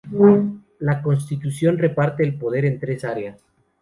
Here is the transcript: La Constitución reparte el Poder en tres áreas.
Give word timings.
La 0.79 0.99
Constitución 0.99 1.77
reparte 1.77 2.23
el 2.23 2.33
Poder 2.35 2.65
en 2.65 2.79
tres 2.79 3.03
áreas. 3.05 3.37